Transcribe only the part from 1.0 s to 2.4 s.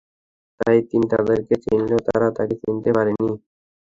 তাদেরকে চিনলেও তারা